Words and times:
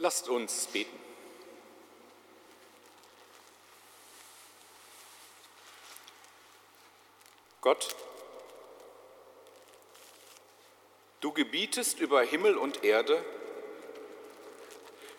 Lasst 0.00 0.28
uns 0.28 0.66
beten. 0.68 0.96
Gott, 7.60 7.96
du 11.20 11.32
gebietest 11.32 11.98
über 11.98 12.22
Himmel 12.22 12.56
und 12.56 12.84
Erde, 12.84 13.24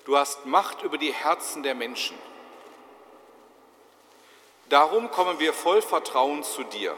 du 0.05 0.15
hast 0.15 0.45
Macht 0.45 0.81
über 0.83 0.97
die 0.97 1.11
Herzen 1.11 1.61
der 1.61 1.75
Menschen. 1.75 2.17
Darum 4.69 5.11
kommen 5.11 5.39
wir 5.39 5.51
voll 5.51 5.81
Vertrauen 5.81 6.43
zu 6.45 6.63
dir. 6.63 6.95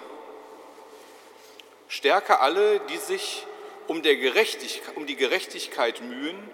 Stärke 1.87 2.39
alle, 2.41 2.79
die 2.81 2.97
sich 2.97 3.47
um, 3.87 4.03
Gerechtigkeit, 4.03 4.95
um 4.95 5.07
die 5.07 5.15
Gerechtigkeit 5.15 6.01
mühen 6.01 6.47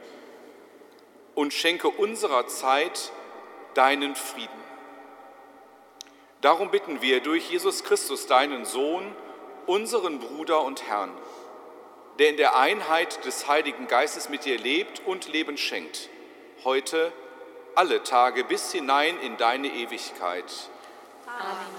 und 1.37 1.53
schenke 1.53 1.87
unserer 1.87 2.47
Zeit 2.47 3.11
deinen 3.75 4.15
Frieden. 4.15 4.49
Darum 6.41 6.71
bitten 6.71 6.99
wir 7.03 7.19
durch 7.21 7.51
Jesus 7.51 7.83
Christus, 7.83 8.25
deinen 8.25 8.65
Sohn, 8.65 9.15
unseren 9.67 10.17
Bruder 10.17 10.63
und 10.63 10.87
Herrn, 10.87 11.11
der 12.17 12.29
in 12.29 12.37
der 12.37 12.57
Einheit 12.57 13.23
des 13.23 13.47
Heiligen 13.47 13.85
Geistes 13.85 14.29
mit 14.29 14.45
dir 14.45 14.57
lebt 14.57 15.05
und 15.05 15.27
Leben 15.27 15.59
schenkt, 15.59 16.09
heute 16.63 17.13
alle 17.75 18.01
Tage 18.01 18.43
bis 18.43 18.71
hinein 18.71 19.19
in 19.19 19.37
deine 19.37 19.67
Ewigkeit. 19.67 20.51
Amen. 21.27 21.76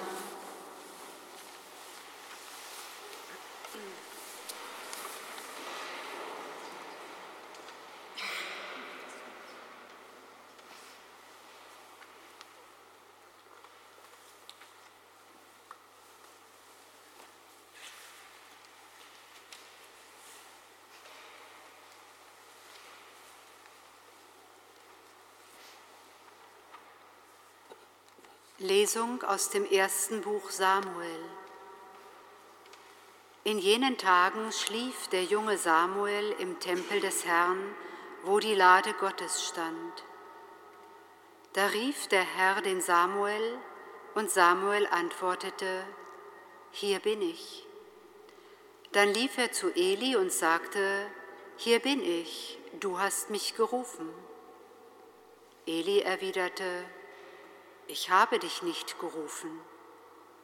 Lesung 28.61 29.23
aus 29.23 29.51
dem 29.51 29.64
ersten 29.64 30.20
Buch 30.20 30.51
Samuel. 30.51 31.25
In 33.45 33.61
jenen 33.61 33.97
Tagen 33.98 34.51
schlief 34.51 35.06
der 35.12 35.23
junge 35.23 35.56
Samuel 35.56 36.34
im 36.41 36.59
Tempel 36.59 36.98
des 37.01 37.25
Herrn, 37.25 37.61
wo 38.25 38.41
die 38.41 38.56
Lade 38.56 38.95
Gottes 38.95 39.47
stand. 39.47 40.03
Da 41.53 41.67
rief 41.67 42.09
der 42.09 42.25
Herr 42.25 42.61
den 42.61 42.81
Samuel, 42.81 43.59
und 44.17 44.29
Samuel 44.29 44.89
antwortete, 44.89 45.84
Hier 46.73 46.98
bin 46.98 47.23
ich. 47.23 47.64
Dann 48.91 49.14
lief 49.14 49.39
er 49.39 49.53
zu 49.53 49.70
Eli 49.77 50.17
und 50.17 50.33
sagte, 50.33 51.06
Hier 51.59 51.79
bin 51.79 52.03
ich, 52.03 52.59
du 52.81 52.98
hast 52.98 53.31
mich 53.31 53.55
gerufen. 53.55 54.12
Eli 55.64 56.01
erwiderte, 56.01 56.84
ich 57.89 58.11
habe 58.11 58.39
dich 58.39 58.62
nicht 58.62 58.98
gerufen, 59.00 59.50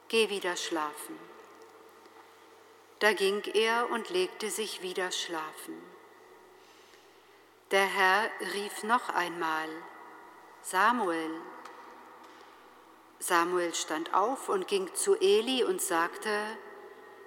geh 0.08 0.30
wieder 0.30 0.56
schlafen. 0.56 1.18
Da 3.00 3.12
ging 3.12 3.42
er 3.52 3.90
und 3.90 4.08
legte 4.08 4.50
sich 4.50 4.80
wieder 4.80 5.12
schlafen. 5.12 5.80
Der 7.70 7.84
Herr 7.84 8.30
rief 8.54 8.82
noch 8.82 9.10
einmal, 9.10 9.68
Samuel. 10.62 11.42
Samuel 13.18 13.74
stand 13.74 14.14
auf 14.14 14.48
und 14.48 14.66
ging 14.66 14.92
zu 14.94 15.14
Eli 15.20 15.64
und 15.64 15.82
sagte, 15.82 16.30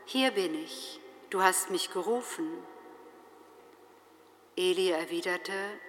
Hier 0.06 0.32
bin 0.32 0.56
ich, 0.64 1.00
du 1.30 1.44
hast 1.44 1.70
mich 1.70 1.92
gerufen. 1.92 2.52
Eli 4.56 4.90
erwiderte, 4.90 5.80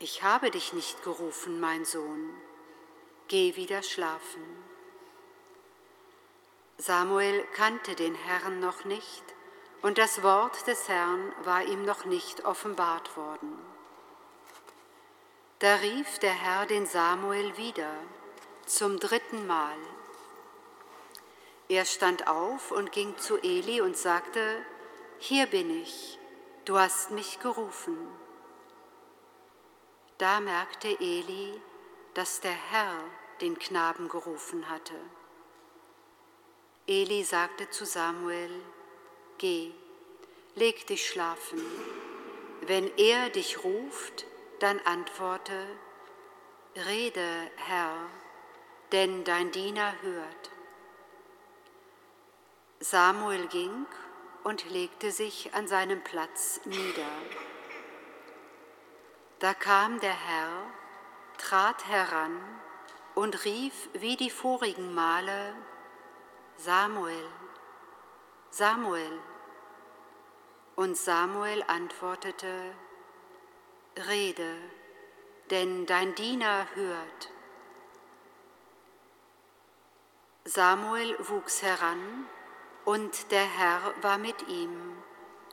Ich 0.00 0.24
habe 0.24 0.50
dich 0.50 0.72
nicht 0.72 1.04
gerufen, 1.04 1.60
mein 1.60 1.84
Sohn 1.84 2.34
geh 3.32 3.56
wieder 3.56 3.82
schlafen. 3.82 4.44
Samuel 6.76 7.46
kannte 7.54 7.94
den 7.94 8.14
Herrn 8.14 8.60
noch 8.60 8.84
nicht 8.84 9.24
und 9.80 9.96
das 9.96 10.22
Wort 10.22 10.66
des 10.66 10.86
Herrn 10.90 11.32
war 11.42 11.64
ihm 11.64 11.82
noch 11.86 12.04
nicht 12.04 12.44
offenbart 12.44 13.16
worden. 13.16 13.58
Da 15.60 15.76
rief 15.76 16.18
der 16.18 16.34
Herr 16.34 16.66
den 16.66 16.84
Samuel 16.84 17.56
wieder 17.56 17.94
zum 18.66 19.00
dritten 19.00 19.46
Mal. 19.46 19.78
Er 21.70 21.86
stand 21.86 22.28
auf 22.28 22.70
und 22.70 22.92
ging 22.92 23.16
zu 23.16 23.38
Eli 23.42 23.80
und 23.80 23.96
sagte, 23.96 24.62
Hier 25.16 25.46
bin 25.46 25.70
ich, 25.80 26.18
du 26.66 26.78
hast 26.78 27.12
mich 27.12 27.40
gerufen. 27.40 27.96
Da 30.18 30.40
merkte 30.40 30.88
Eli, 31.00 31.58
dass 32.12 32.40
der 32.40 32.52
Herr 32.52 33.02
den 33.42 33.58
Knaben 33.58 34.08
gerufen 34.08 34.70
hatte. 34.70 34.94
Eli 36.86 37.24
sagte 37.24 37.68
zu 37.70 37.84
Samuel, 37.84 38.62
Geh, 39.38 39.72
leg 40.54 40.86
dich 40.86 41.08
schlafen. 41.08 41.60
Wenn 42.62 42.96
er 42.96 43.28
dich 43.30 43.64
ruft, 43.64 44.26
dann 44.60 44.78
antworte, 44.80 45.66
Rede, 46.86 47.50
Herr, 47.56 48.08
denn 48.92 49.24
dein 49.24 49.50
Diener 49.50 49.92
hört. 50.02 50.50
Samuel 52.78 53.48
ging 53.48 53.86
und 54.44 54.70
legte 54.70 55.10
sich 55.10 55.52
an 55.54 55.66
seinem 55.66 56.02
Platz 56.02 56.60
nieder. 56.64 57.10
Da 59.40 59.54
kam 59.54 59.98
der 60.00 60.14
Herr, 60.14 60.66
trat 61.38 61.88
heran 61.88 62.40
und 63.14 63.44
rief 63.44 63.88
wie 63.94 64.16
die 64.16 64.30
vorigen 64.30 64.94
Male, 64.94 65.54
Samuel, 66.56 67.28
Samuel. 68.50 69.18
Und 70.76 70.96
Samuel 70.96 71.62
antwortete, 71.66 72.74
Rede, 74.08 74.56
denn 75.50 75.84
dein 75.86 76.14
Diener 76.14 76.66
hört. 76.74 77.30
Samuel 80.44 81.16
wuchs 81.28 81.62
heran, 81.62 82.26
und 82.84 83.30
der 83.30 83.44
Herr 83.44 83.94
war 84.00 84.18
mit 84.18 84.48
ihm 84.48 84.96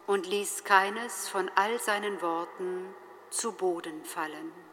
und 0.08 0.26
ließ 0.26 0.64
keines 0.64 1.30
von 1.30 1.52
all 1.54 1.80
seinen 1.80 2.22
Worten 2.24 2.94
zu 3.30 3.52
Boden 3.52 4.04
fallen. 4.04 4.69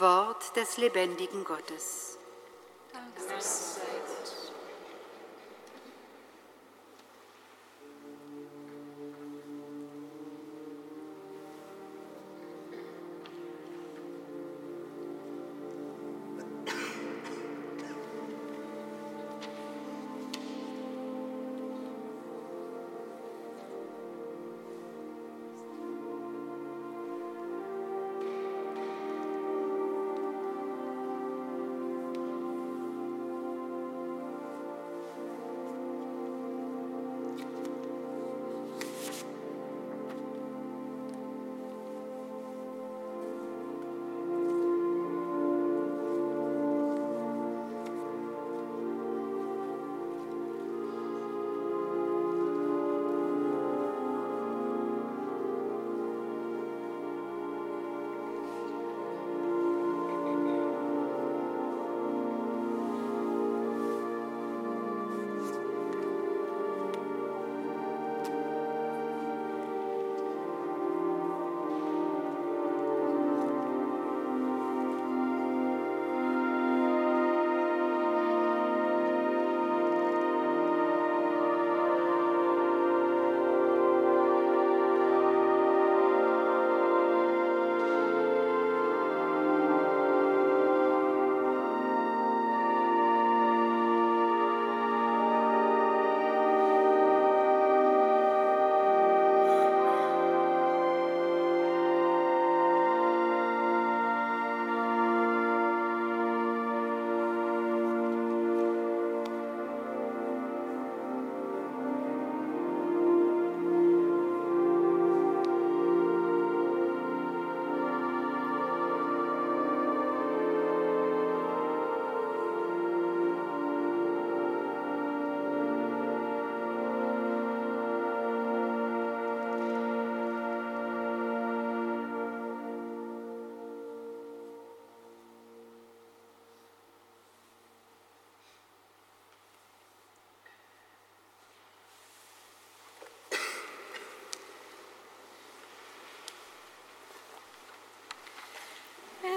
Wort 0.00 0.56
des 0.56 0.78
lebendigen 0.78 1.44
Gottes. 1.44 2.18
Danke 2.92 3.20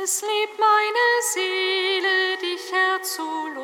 Es 0.03 0.21
liebt 0.21 0.59
meine 0.59 1.21
Seele, 1.33 2.37
dich 2.41 2.73
Herr 2.73 3.01
zu 3.03 3.23
loben, 3.55 3.62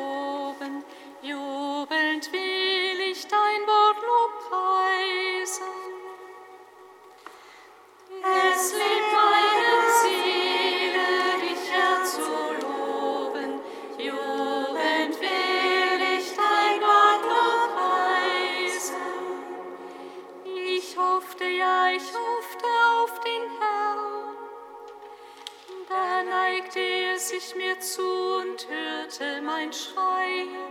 zu 27.80 28.02
und 28.02 28.68
hörte 28.68 29.40
mein 29.42 29.72
Schreien. 29.72 30.69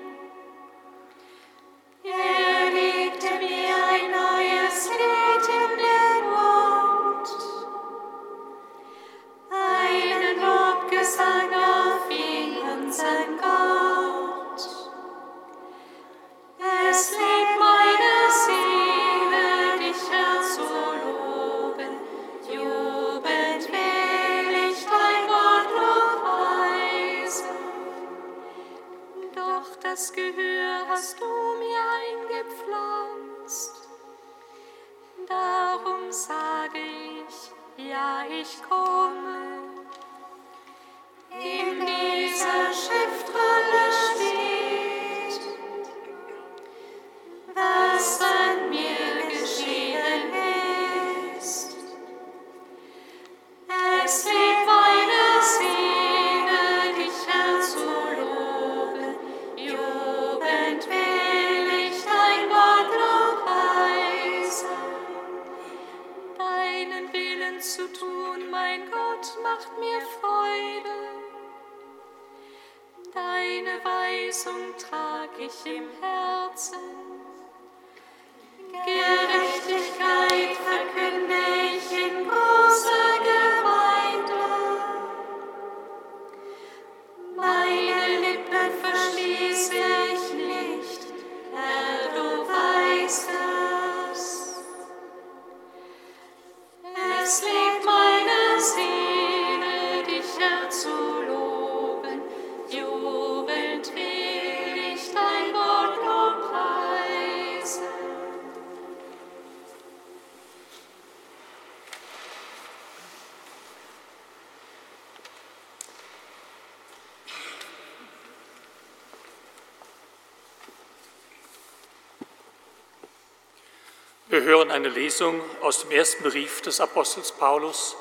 Wir 124.29 124.43
hören 124.43 124.69
eine 124.69 124.89
Lesung 124.89 125.41
aus 125.61 125.81
dem 125.81 125.89
ersten 125.89 126.21
Brief 126.21 126.61
des 126.61 126.79
Apostels 126.79 127.31
Paulus 127.31 127.97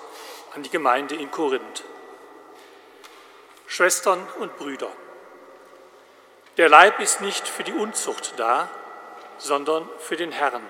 an 0.55 0.63
die 0.63 0.69
Gemeinde 0.69 1.15
in 1.15 1.31
Korinth. 1.31 1.85
Schwestern 3.67 4.29
und 4.39 4.55
Brüder, 4.59 4.91
der 6.59 6.69
Leib 6.69 7.01
ist 7.01 7.23
nicht 7.23 7.49
für 7.49 7.65
die 7.65 7.73
Unzucht 7.73 8.35
da, 8.37 8.69
sondern 9.39 9.89
für 10.01 10.17
den 10.17 10.31
Herrn 10.31 10.63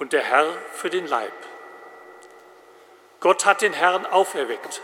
und 0.00 0.12
der 0.12 0.22
Herr 0.22 0.52
für 0.72 0.90
den 0.90 1.06
Leib. 1.06 1.32
Gott 3.20 3.44
hat 3.46 3.62
den 3.62 3.74
Herrn 3.74 4.04
auferweckt. 4.06 4.82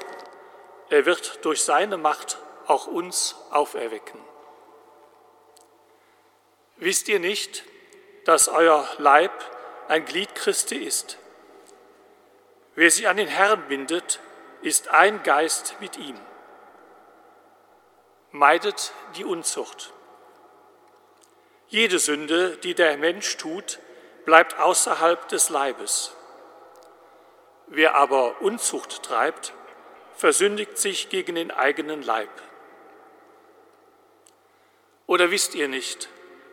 Er 0.88 1.04
wird 1.04 1.44
durch 1.44 1.64
seine 1.64 1.96
Macht 1.96 2.38
auch 2.68 2.86
uns 2.86 3.34
auferwecken. 3.50 4.20
Wisst 6.76 7.08
ihr 7.08 7.18
nicht, 7.18 7.64
dass 8.24 8.46
euer 8.46 8.88
Leib 8.98 9.32
ein 9.90 10.04
Glied 10.04 10.34
Christi 10.36 10.76
ist? 10.76 11.18
Wer 12.76 12.90
sich 12.90 13.08
an 13.08 13.16
den 13.16 13.28
Herrn 13.28 13.66
bindet, 13.66 14.20
ist 14.62 14.88
ein 14.88 15.22
Geist 15.24 15.74
mit 15.80 15.96
ihm. 15.96 16.18
Meidet 18.30 18.92
die 19.16 19.24
Unzucht. 19.24 19.92
Jede 21.66 21.98
Sünde, 21.98 22.56
die 22.58 22.74
der 22.74 22.96
Mensch 22.98 23.36
tut, 23.36 23.80
bleibt 24.24 24.58
außerhalb 24.58 25.26
des 25.28 25.48
Leibes. 25.50 26.14
Wer 27.66 27.96
aber 27.96 28.40
Unzucht 28.40 29.02
treibt, 29.02 29.52
versündigt 30.14 30.78
sich 30.78 31.08
gegen 31.08 31.34
den 31.34 31.50
eigenen 31.50 32.02
Leib. 32.02 32.30
Oder 35.06 35.32
wisst 35.32 35.56
ihr 35.56 35.66
nicht, 35.66 36.08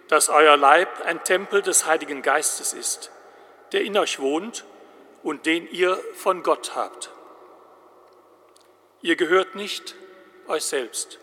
dass 0.08 0.30
euer 0.30 0.58
Leib 0.58 1.02
ein 1.06 1.24
Tempel 1.24 1.62
des 1.62 1.86
Heiligen 1.86 2.24
Geistes 2.24 2.74
ist, 2.74 3.12
der 3.72 3.82
in 3.82 3.98
euch 3.98 4.20
wohnt 4.20 4.66
und 5.24 5.46
den 5.46 5.70
ihr 5.70 5.98
von 6.16 6.44
Gott 6.44 6.76
habt? 6.76 7.12
Ihr 9.02 9.16
gehört 9.16 9.56
nicht 9.56 9.96
euch 10.48 10.64
selbst, 10.64 11.20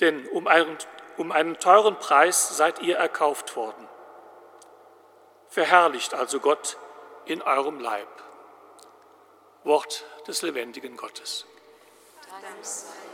denn 0.00 0.28
um 0.28 0.46
einen, 0.46 0.76
um 1.16 1.32
einen 1.32 1.58
teuren 1.58 1.98
Preis 1.98 2.56
seid 2.56 2.80
ihr 2.80 2.96
erkauft 2.96 3.56
worden. 3.56 3.88
Verherrlicht 5.48 6.14
also 6.14 6.40
Gott 6.40 6.76
in 7.24 7.42
eurem 7.42 7.80
Leib. 7.80 8.08
Wort 9.64 10.04
des 10.26 10.42
lebendigen 10.42 10.96
Gottes. 10.96 11.46
Dank 12.30 12.64
sei 12.64 13.07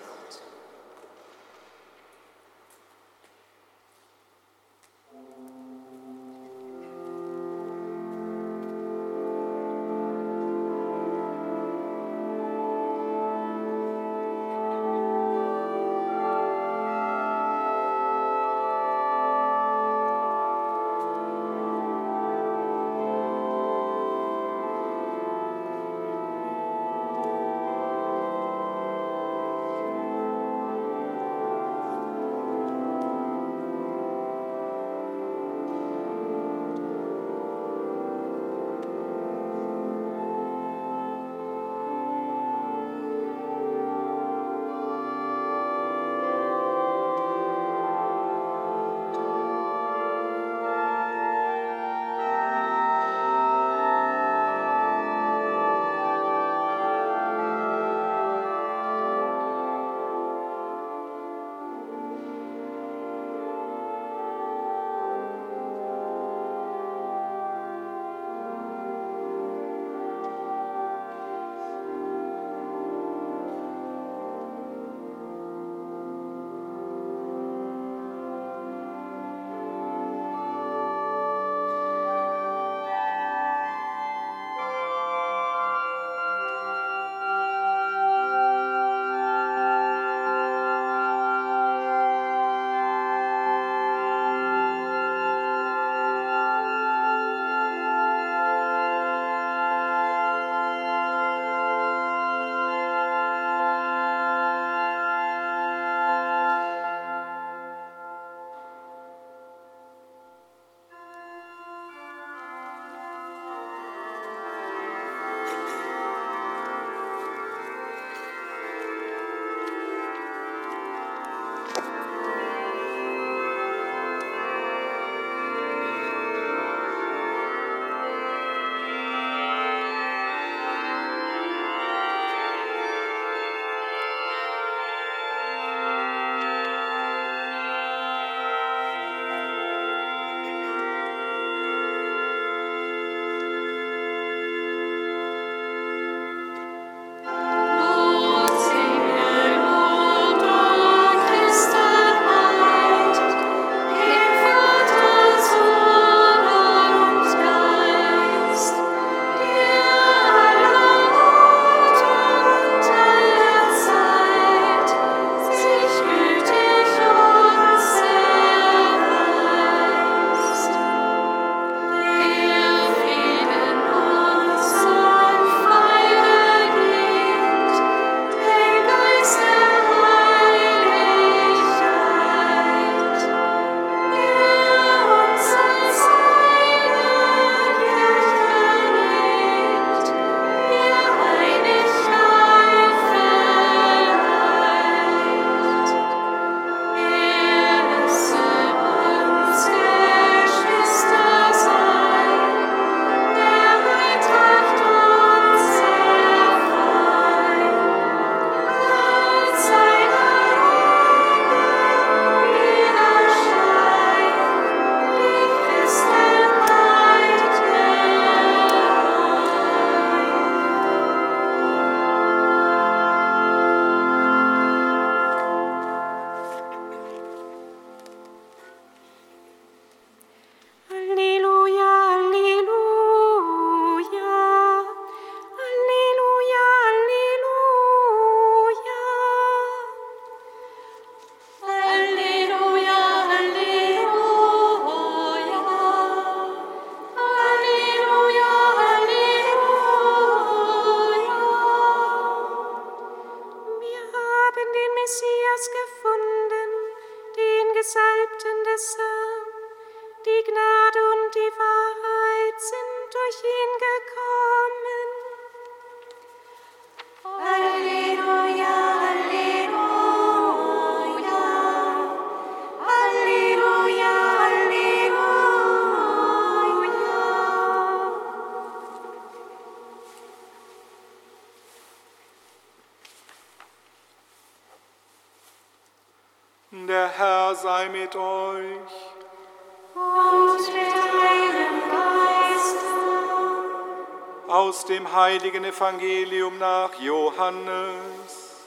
Aus 294.54 294.84
dem 294.84 295.12
heiligen 295.12 295.64
Evangelium 295.64 296.58
nach 296.58 297.00
Johannes. 297.00 298.60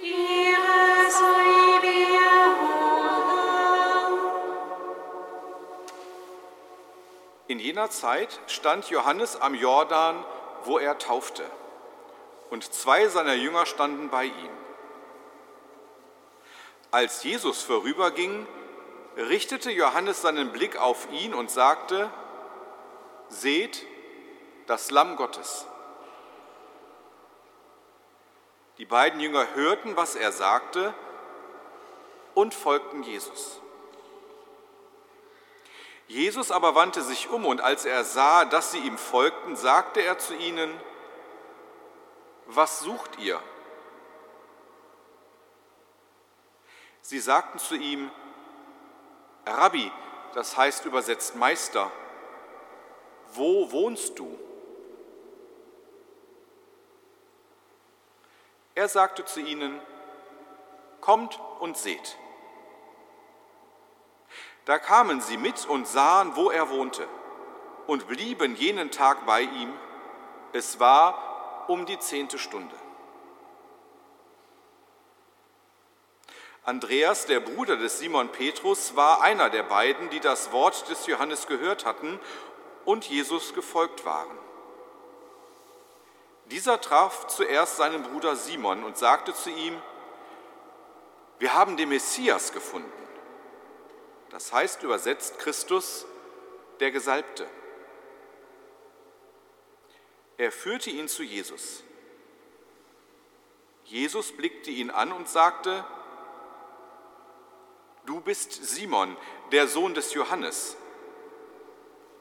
Ehre 0.00 1.10
sei 1.10 1.80
dir, 1.82 2.20
O 2.62 3.04
Herr. 3.28 4.08
In 7.48 7.58
jener 7.58 7.90
Zeit 7.90 8.40
stand 8.46 8.88
Johannes 8.88 9.38
am 9.38 9.54
Jordan, 9.54 10.24
wo 10.64 10.78
er 10.78 10.96
taufte, 10.96 11.44
und 12.48 12.72
zwei 12.72 13.08
seiner 13.08 13.34
Jünger 13.34 13.66
standen 13.66 14.08
bei 14.08 14.24
ihm. 14.24 14.56
Als 16.90 17.24
Jesus 17.24 17.62
vorüberging, 17.62 18.46
richtete 19.18 19.70
Johannes 19.70 20.22
seinen 20.22 20.50
Blick 20.50 20.78
auf 20.78 21.12
ihn 21.12 21.34
und 21.34 21.50
sagte, 21.50 22.10
Seht 23.28 23.84
das 24.68 24.90
Lamm 24.90 25.16
Gottes. 25.16 25.66
Die 28.76 28.84
beiden 28.84 29.18
Jünger 29.18 29.54
hörten, 29.54 29.96
was 29.96 30.14
er 30.14 30.30
sagte, 30.30 30.94
und 32.34 32.54
folgten 32.54 33.02
Jesus. 33.02 33.60
Jesus 36.06 36.50
aber 36.50 36.74
wandte 36.74 37.02
sich 37.02 37.28
um 37.28 37.44
und 37.44 37.60
als 37.60 37.84
er 37.84 38.04
sah, 38.04 38.44
dass 38.44 38.70
sie 38.70 38.78
ihm 38.78 38.96
folgten, 38.96 39.56
sagte 39.56 40.00
er 40.00 40.18
zu 40.18 40.34
ihnen, 40.34 40.72
was 42.46 42.80
sucht 42.80 43.18
ihr? 43.18 43.42
Sie 47.00 47.18
sagten 47.18 47.58
zu 47.58 47.74
ihm, 47.74 48.10
Rabbi, 49.46 49.90
das 50.34 50.56
heißt 50.56 50.84
übersetzt 50.84 51.36
Meister, 51.36 51.90
wo 53.32 53.72
wohnst 53.72 54.18
du? 54.18 54.38
Er 58.78 58.86
sagte 58.86 59.24
zu 59.24 59.40
ihnen, 59.40 59.80
kommt 61.00 61.40
und 61.58 61.76
seht. 61.76 62.16
Da 64.66 64.78
kamen 64.78 65.20
sie 65.20 65.36
mit 65.36 65.66
und 65.66 65.88
sahen, 65.88 66.36
wo 66.36 66.48
er 66.48 66.70
wohnte, 66.70 67.08
und 67.88 68.06
blieben 68.06 68.54
jenen 68.54 68.92
Tag 68.92 69.26
bei 69.26 69.40
ihm. 69.40 69.72
Es 70.52 70.78
war 70.78 71.64
um 71.66 71.86
die 71.86 71.98
zehnte 71.98 72.38
Stunde. 72.38 72.76
Andreas, 76.62 77.26
der 77.26 77.40
Bruder 77.40 77.78
des 77.78 77.98
Simon 77.98 78.28
Petrus, 78.28 78.94
war 78.94 79.22
einer 79.22 79.50
der 79.50 79.64
beiden, 79.64 80.08
die 80.10 80.20
das 80.20 80.52
Wort 80.52 80.88
des 80.88 81.08
Johannes 81.08 81.48
gehört 81.48 81.84
hatten 81.84 82.20
und 82.84 83.06
Jesus 83.06 83.54
gefolgt 83.54 84.04
waren. 84.04 84.38
Dieser 86.50 86.80
traf 86.80 87.26
zuerst 87.26 87.76
seinen 87.76 88.02
Bruder 88.02 88.34
Simon 88.34 88.82
und 88.84 88.96
sagte 88.96 89.34
zu 89.34 89.50
ihm, 89.50 89.80
wir 91.38 91.54
haben 91.54 91.76
den 91.76 91.90
Messias 91.90 92.52
gefunden. 92.52 92.90
Das 94.30 94.52
heißt 94.52 94.82
übersetzt 94.82 95.38
Christus, 95.38 96.06
der 96.80 96.90
Gesalbte. 96.90 97.46
Er 100.36 100.52
führte 100.52 100.90
ihn 100.90 101.08
zu 101.08 101.22
Jesus. 101.22 101.82
Jesus 103.84 104.32
blickte 104.32 104.70
ihn 104.70 104.90
an 104.90 105.12
und 105.12 105.28
sagte, 105.28 105.84
Du 108.06 108.20
bist 108.20 108.52
Simon, 108.52 109.16
der 109.52 109.68
Sohn 109.68 109.92
des 109.92 110.14
Johannes. 110.14 110.76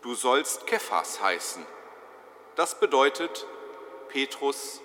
Du 0.01 0.15
sollst 0.15 0.67
Kephas 0.67 1.21
heißen. 1.21 1.65
Das 2.55 2.79
bedeutet 2.79 3.45
Petrus 4.09 4.81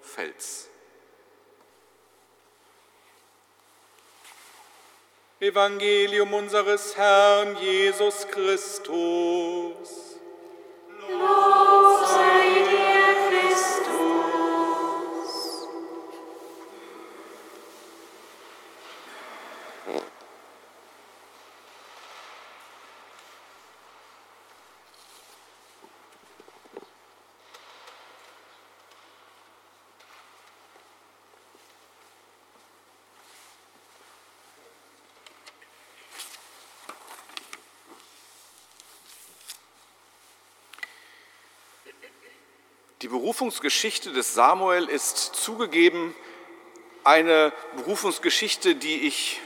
Fels. 0.00 0.68
Evangelium 5.40 6.32
unseres 6.34 6.96
Herrn 6.96 7.56
Jesus 7.56 8.26
Christus. 8.28 10.11
Berufungsgeschichte 43.12 44.10
des 44.10 44.32
Samuel 44.32 44.88
ist 44.88 45.18
zugegeben 45.18 46.16
eine 47.04 47.52
Berufungsgeschichte, 47.76 48.74
die 48.74 49.06
ich 49.06 49.38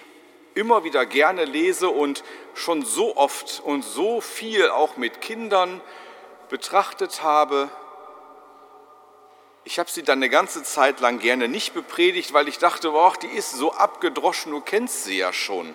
immer 0.54 0.84
wieder 0.84 1.04
gerne 1.04 1.44
lese 1.44 1.90
und 1.90 2.22
schon 2.54 2.84
so 2.84 3.16
oft 3.16 3.60
und 3.64 3.82
so 3.82 4.20
viel 4.20 4.70
auch 4.70 4.96
mit 4.96 5.20
Kindern 5.20 5.80
betrachtet 6.48 7.22
habe. 7.22 7.68
Ich 9.64 9.80
habe 9.80 9.90
sie 9.90 10.04
dann 10.04 10.20
eine 10.20 10.30
ganze 10.30 10.62
Zeit 10.62 11.00
lang 11.00 11.18
gerne 11.18 11.48
nicht 11.48 11.74
bepredigt, 11.74 12.32
weil 12.32 12.46
ich 12.46 12.58
dachte, 12.58 12.92
boah, 12.92 13.14
die 13.20 13.26
ist 13.26 13.50
so 13.50 13.72
abgedroschen, 13.72 14.52
du 14.52 14.60
kennst 14.60 15.04
sie 15.04 15.18
ja 15.18 15.32
schon. 15.32 15.74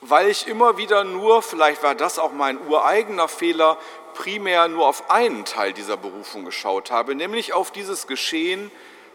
Weil 0.00 0.28
ich 0.28 0.46
immer 0.46 0.76
wieder 0.76 1.04
nur, 1.04 1.42
vielleicht 1.42 1.82
war 1.82 1.94
das 1.94 2.18
auch 2.18 2.32
mein 2.32 2.58
ureigener 2.66 3.28
Fehler, 3.28 3.78
primär 4.14 4.68
nur 4.68 4.86
auf 4.86 5.10
einen 5.10 5.44
Teil 5.44 5.72
dieser 5.72 5.96
Berufung 5.96 6.44
geschaut 6.44 6.90
habe, 6.90 7.14
nämlich 7.14 7.52
auf 7.52 7.70
dieses 7.70 8.06
Geschehen 8.06 8.70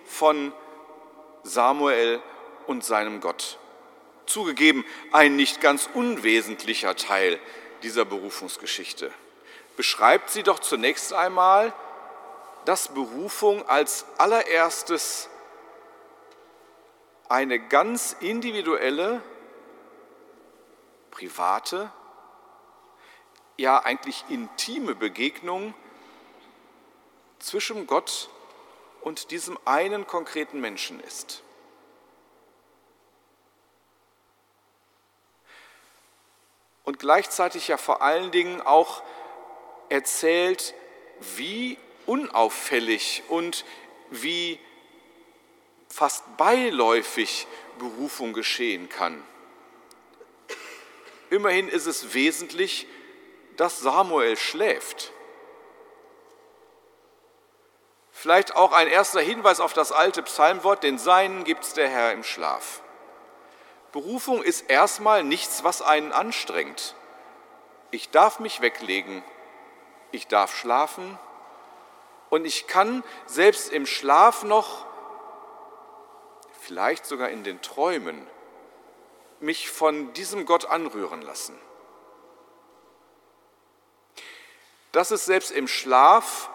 von 0.05 0.53
Samuel 1.43 2.21
und 2.67 2.83
seinem 2.83 3.21
Gott. 3.21 3.57
Zugegeben, 4.25 4.85
ein 5.11 5.35
nicht 5.35 5.61
ganz 5.61 5.89
unwesentlicher 5.93 6.95
Teil 6.95 7.39
dieser 7.83 8.05
Berufungsgeschichte. 8.05 9.11
Beschreibt 9.77 10.29
sie 10.29 10.43
doch 10.43 10.59
zunächst 10.59 11.13
einmal, 11.13 11.73
dass 12.65 12.87
Berufung 12.87 13.67
als 13.67 14.05
allererstes 14.17 15.29
eine 17.29 17.59
ganz 17.59 18.15
individuelle, 18.19 19.21
private, 21.15 21.89
ja 23.57 23.79
eigentlich 23.79 24.25
intime 24.27 24.95
Begegnung 24.95 25.73
zwischen 27.39 27.87
Gott 27.87 28.29
und 29.01 29.31
diesem 29.31 29.57
einen 29.63 30.07
konkreten 30.07 30.59
Menschen 30.59 30.99
ist. 30.99 31.41
Und 36.83 36.99
gleichzeitig 36.99 37.69
ja 37.69 37.77
vor 37.77 38.01
allen 38.01 38.31
Dingen 38.31 38.61
auch 38.61 39.01
erzählt, 39.87 40.73
wie 41.37 41.77
unauffällig 42.05 43.23
und 43.29 43.63
wie 44.09 44.59
fast 45.87 46.35
beiläufig 46.35 47.47
Berufung 47.79 48.33
geschehen 48.33 48.89
kann. 48.89 49.23
Immerhin 51.35 51.67
ist 51.67 51.85
es 51.85 52.13
wesentlich, 52.13 52.87
dass 53.57 53.81
Samuel 53.81 54.37
schläft. 54.37 55.11
Vielleicht 58.09 58.55
auch 58.55 58.71
ein 58.71 58.87
erster 58.87 59.19
Hinweis 59.19 59.59
auf 59.59 59.73
das 59.73 59.91
alte 59.91 60.23
Psalmwort, 60.23 60.81
den 60.81 60.97
Seinen 60.97 61.43
gibt's 61.43 61.73
der 61.73 61.89
Herr 61.89 62.13
im 62.13 62.23
Schlaf. 62.23 62.81
Berufung 63.91 64.43
ist 64.43 64.69
erstmal 64.69 65.25
nichts, 65.25 65.65
was 65.65 65.81
einen 65.81 66.13
anstrengt. 66.13 66.95
Ich 67.91 68.11
darf 68.11 68.39
mich 68.39 68.61
weglegen, 68.61 69.21
ich 70.13 70.27
darf 70.27 70.55
schlafen 70.55 71.19
und 72.29 72.45
ich 72.45 72.65
kann 72.67 73.03
selbst 73.25 73.73
im 73.73 73.85
Schlaf 73.85 74.43
noch, 74.43 74.85
vielleicht 76.61 77.05
sogar 77.05 77.27
in 77.27 77.43
den 77.43 77.61
Träumen, 77.61 78.25
mich 79.45 79.69
von 79.69 80.11
diesem 80.13 80.45
Gott 80.45 80.65
anrühren 80.65 81.21
lassen. 81.21 81.57
Dass 84.91 85.11
es 85.11 85.25
selbst 85.25 85.51
im 85.51 85.67
Schlaf, 85.67 86.49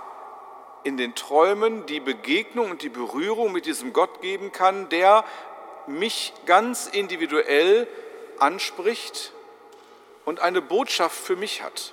in 0.83 0.97
den 0.97 1.15
Träumen 1.15 1.87
die 1.87 2.01
Begegnung 2.01 2.71
und 2.71 2.83
die 2.83 2.89
Berührung 2.89 3.53
mit 3.53 3.67
diesem 3.67 3.93
Gott 3.93 4.21
geben 4.23 4.51
kann, 4.51 4.89
der 4.89 5.25
mich 5.87 6.33
ganz 6.47 6.87
individuell 6.87 7.87
anspricht 8.39 9.33
und 10.25 10.41
eine 10.41 10.61
Botschaft 10.61 11.19
für 11.19 11.37
mich 11.37 11.63
hat. 11.63 11.93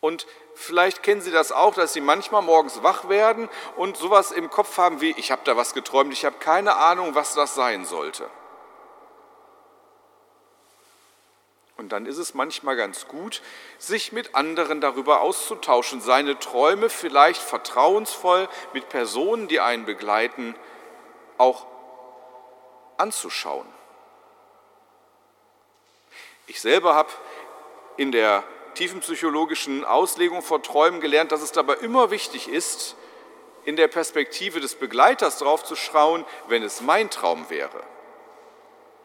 Und 0.00 0.26
vielleicht 0.54 1.02
kennen 1.02 1.20
Sie 1.20 1.30
das 1.30 1.52
auch, 1.52 1.74
dass 1.74 1.92
Sie 1.92 2.00
manchmal 2.00 2.42
morgens 2.42 2.82
wach 2.82 3.08
werden 3.08 3.48
und 3.76 3.96
sowas 3.96 4.32
im 4.32 4.50
Kopf 4.50 4.78
haben 4.78 5.00
wie, 5.00 5.14
ich 5.16 5.30
habe 5.30 5.42
da 5.44 5.56
was 5.56 5.74
geträumt, 5.74 6.12
ich 6.12 6.24
habe 6.24 6.36
keine 6.38 6.76
Ahnung, 6.76 7.14
was 7.14 7.34
das 7.34 7.54
sein 7.54 7.84
sollte. 7.84 8.28
Und 11.76 11.90
dann 11.90 12.06
ist 12.06 12.18
es 12.18 12.34
manchmal 12.34 12.76
ganz 12.76 13.08
gut, 13.08 13.42
sich 13.78 14.12
mit 14.12 14.36
anderen 14.36 14.80
darüber 14.80 15.20
auszutauschen, 15.20 16.00
seine 16.00 16.38
Träume 16.38 16.88
vielleicht 16.88 17.42
vertrauensvoll 17.42 18.48
mit 18.72 18.88
Personen, 18.88 19.48
die 19.48 19.58
einen 19.58 19.84
begleiten, 19.84 20.54
auch 21.38 21.66
anzuschauen. 22.98 23.66
Ich 26.46 26.60
selber 26.60 26.94
habe 26.94 27.10
in 27.96 28.12
der 28.12 28.44
tiefenpsychologischen 28.74 29.84
Auslegung 29.84 30.42
von 30.42 30.62
Träumen 30.62 31.00
gelernt, 31.00 31.32
dass 31.32 31.42
es 31.42 31.52
dabei 31.52 31.74
immer 31.74 32.10
wichtig 32.10 32.48
ist, 32.48 32.96
in 33.64 33.76
der 33.76 33.88
Perspektive 33.88 34.60
des 34.60 34.74
Begleiters 34.74 35.38
drauf 35.38 35.64
zu 35.64 35.76
schauen, 35.76 36.24
wenn 36.48 36.62
es 36.62 36.80
mein 36.80 37.10
Traum 37.10 37.48
wäre. 37.48 37.82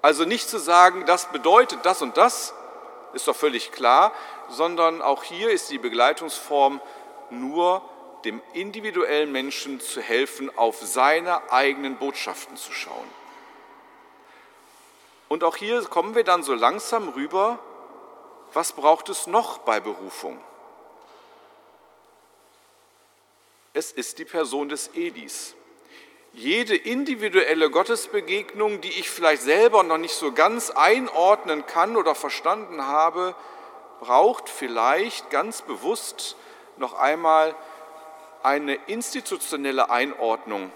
Also 0.02 0.26
nicht 0.26 0.50
zu 0.50 0.58
sagen, 0.58 1.06
das 1.06 1.32
bedeutet 1.32 1.80
das 1.84 2.02
und 2.02 2.18
das, 2.18 2.54
ist 3.14 3.28
doch 3.28 3.36
völlig 3.36 3.72
klar, 3.72 4.14
sondern 4.50 5.02
auch 5.02 5.24
hier 5.24 5.50
ist 5.50 5.70
die 5.70 5.78
Begleitungsform 5.78 6.82
nur 7.30 7.82
dem 8.26 8.42
individuellen 8.54 9.32
Menschen 9.32 9.80
zu 9.80 10.02
helfen, 10.02 10.56
auf 10.58 10.78
seine 10.82 11.52
eigenen 11.52 11.98
Botschaften 11.98 12.58
zu 12.58 12.72
schauen. 12.72 13.08
Und 15.30 15.44
auch 15.44 15.56
hier 15.56 15.84
kommen 15.84 16.16
wir 16.16 16.24
dann 16.24 16.44
so 16.44 16.54
langsam 16.54 17.10
rüber, 17.10 17.60
was 18.54 18.74
braucht 18.74 19.10
es 19.10 19.28
noch 19.28 19.60
bei 19.60 19.80
Berufung? 19.80 20.40
Es 23.74 23.92
ist 23.92 24.18
die 24.18 24.26
Person 24.26 24.70
des 24.70 24.88
Elis 24.90 25.56
jede 26.38 26.76
individuelle 26.76 27.72
Gottesbegegnung, 27.72 28.80
die 28.82 28.92
ich 28.92 29.10
vielleicht 29.10 29.42
selber 29.42 29.82
noch 29.82 29.98
nicht 29.98 30.14
so 30.14 30.32
ganz 30.32 30.70
einordnen 30.70 31.66
kann 31.66 31.98
oder 31.98 32.14
verstanden 32.14 32.86
habe, 32.86 33.36
braucht 34.00 34.48
vielleicht 34.48 35.32
ganz 35.32 35.64
bewusst 35.64 36.36
noch 36.78 36.94
einmal 36.94 37.56
eine 38.44 38.76
institutionelle 38.86 39.90
Einordnung 39.90 40.72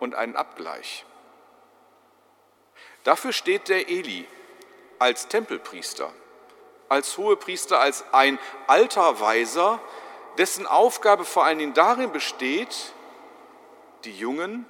und 0.00 0.14
einen 0.14 0.36
Abgleich. 0.36 1.06
Dafür 3.02 3.32
steht 3.32 3.70
der 3.70 3.88
Eli 3.88 4.28
als 4.98 5.28
Tempelpriester, 5.28 6.12
als 6.90 7.16
Hohepriester, 7.16 7.80
als 7.80 8.04
ein 8.12 8.38
alter 8.66 9.20
Weiser, 9.20 9.80
dessen 10.36 10.66
Aufgabe 10.66 11.24
vor 11.24 11.44
allen 11.44 11.58
Dingen 11.58 11.72
darin 11.72 12.12
besteht, 12.12 12.92
die 14.04 14.16
Jungen 14.16 14.66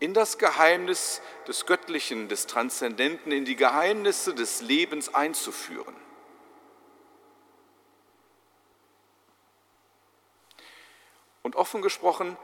in 0.00 0.14
das 0.14 0.38
Geheimnis 0.38 1.20
des 1.46 1.66
Göttlichen, 1.66 2.28
des 2.28 2.46
Transzendenten, 2.46 3.32
in 3.32 3.44
die 3.44 3.54
Geheimnisse 3.54 4.34
des 4.34 4.62
Lebens 4.62 5.14
einzuführen. 5.14 5.94
Und 11.42 11.54
offen 11.54 11.82
gesprochen 11.82 12.38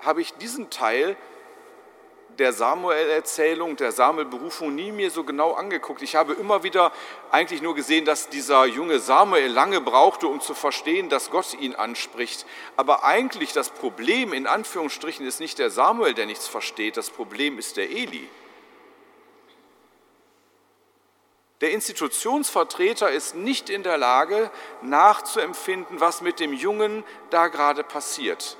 habe 0.00 0.20
ich 0.20 0.34
diesen 0.34 0.68
Teil 0.70 1.16
der 2.38 2.52
Samuel-Erzählung, 2.52 3.76
der 3.76 3.92
Samuel-Berufung 3.92 4.74
nie 4.74 4.92
mir 4.92 5.10
so 5.10 5.24
genau 5.24 5.52
angeguckt. 5.52 6.02
Ich 6.02 6.16
habe 6.16 6.34
immer 6.34 6.62
wieder 6.62 6.92
eigentlich 7.30 7.62
nur 7.62 7.74
gesehen, 7.74 8.04
dass 8.04 8.28
dieser 8.28 8.66
junge 8.66 8.98
Samuel 8.98 9.48
lange 9.50 9.80
brauchte, 9.80 10.28
um 10.28 10.40
zu 10.40 10.54
verstehen, 10.54 11.08
dass 11.08 11.30
Gott 11.30 11.54
ihn 11.54 11.74
anspricht. 11.74 12.46
Aber 12.76 13.04
eigentlich 13.04 13.52
das 13.52 13.70
Problem 13.70 14.32
in 14.32 14.46
Anführungsstrichen 14.46 15.26
ist 15.26 15.40
nicht 15.40 15.58
der 15.58 15.70
Samuel, 15.70 16.14
der 16.14 16.26
nichts 16.26 16.48
versteht, 16.48 16.96
das 16.96 17.10
Problem 17.10 17.58
ist 17.58 17.76
der 17.76 17.90
Eli. 17.90 18.28
Der 21.62 21.70
Institutionsvertreter 21.70 23.10
ist 23.10 23.34
nicht 23.34 23.70
in 23.70 23.82
der 23.82 23.96
Lage, 23.96 24.50
nachzuempfinden, 24.82 26.00
was 26.00 26.20
mit 26.20 26.38
dem 26.38 26.52
Jungen 26.52 27.02
da 27.30 27.48
gerade 27.48 27.82
passiert. 27.82 28.58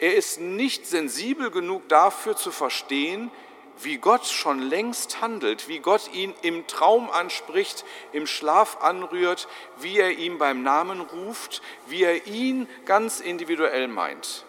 Er 0.00 0.14
ist 0.14 0.40
nicht 0.40 0.86
sensibel 0.86 1.50
genug 1.50 1.88
dafür 1.88 2.34
zu 2.34 2.50
verstehen, 2.50 3.30
wie 3.82 3.98
Gott 3.98 4.26
schon 4.26 4.60
längst 4.60 5.20
handelt, 5.20 5.68
wie 5.68 5.78
Gott 5.78 6.12
ihn 6.12 6.34
im 6.42 6.66
Traum 6.66 7.10
anspricht, 7.10 7.84
im 8.12 8.26
Schlaf 8.26 8.78
anrührt, 8.80 9.46
wie 9.78 9.98
er 9.98 10.12
ihn 10.12 10.38
beim 10.38 10.62
Namen 10.62 11.00
ruft, 11.00 11.62
wie 11.86 12.02
er 12.02 12.26
ihn 12.26 12.68
ganz 12.86 13.20
individuell 13.20 13.88
meint. 13.88 14.44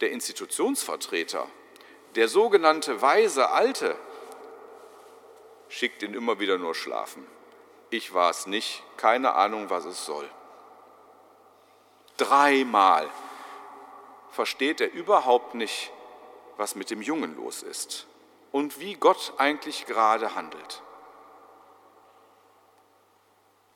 Der 0.00 0.10
Institutionsvertreter, 0.10 1.46
der 2.14 2.28
sogenannte 2.28 3.02
weise 3.02 3.50
Alte, 3.50 3.96
schickt 5.68 6.02
ihn 6.02 6.14
immer 6.14 6.40
wieder 6.40 6.56
nur 6.56 6.74
schlafen. 6.74 7.26
Ich 7.90 8.14
war 8.14 8.30
es 8.30 8.46
nicht, 8.46 8.82
keine 8.96 9.34
Ahnung, 9.34 9.70
was 9.70 9.84
es 9.84 10.04
soll. 10.04 10.28
Dreimal 12.18 13.08
versteht 14.30 14.80
er 14.80 14.92
überhaupt 14.92 15.54
nicht, 15.54 15.90
was 16.56 16.74
mit 16.74 16.90
dem 16.90 17.00
Jungen 17.00 17.36
los 17.36 17.62
ist 17.62 18.06
und 18.52 18.80
wie 18.80 18.94
Gott 18.94 19.32
eigentlich 19.38 19.86
gerade 19.86 20.34
handelt. 20.34 20.82